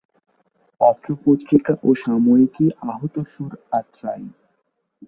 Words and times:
পত্র-পত্রিকা 0.81 1.73
ও 1.83 1.89
সাময়িকী 1.95 2.65
আহতসুর, 2.89 3.51
আত্রাই। 3.71 4.23